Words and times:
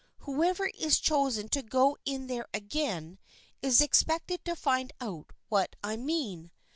Who 0.21 0.43
ever 0.43 0.65
is 0.65 0.99
chosen 0.99 1.47
to 1.49 1.61
go 1.61 1.95
in 2.05 2.25
there 2.25 2.47
again 2.55 3.19
is 3.61 3.81
expected 3.81 4.43
to 4.45 4.55
find 4.55 4.91
out 4.99 5.29
what 5.47 5.75
I 5.83 5.95
mean. 5.95 6.49